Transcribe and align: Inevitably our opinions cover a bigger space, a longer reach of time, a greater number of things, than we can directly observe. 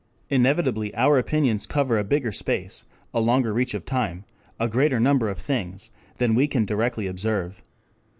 Inevitably 0.31 0.95
our 0.95 1.19
opinions 1.19 1.67
cover 1.67 1.99
a 1.99 2.03
bigger 2.03 2.31
space, 2.31 2.85
a 3.13 3.19
longer 3.19 3.53
reach 3.53 3.75
of 3.75 3.85
time, 3.85 4.25
a 4.59 4.67
greater 4.67 4.99
number 4.99 5.29
of 5.29 5.37
things, 5.37 5.91
than 6.17 6.33
we 6.33 6.47
can 6.47 6.65
directly 6.65 7.05
observe. 7.05 7.61